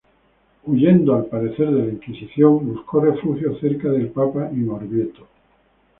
Huyendo 0.63 1.13
al 1.13 1.27
parecer 1.27 1.67
de 1.69 1.85
la 1.85 1.93
Inquisición, 1.93 2.65
buscó 2.67 3.01
refugio 3.01 3.55
cerca 3.59 3.89
del 3.89 4.07
Papa 4.09 4.49
en 4.49 4.67
Orvieto. 4.67 5.27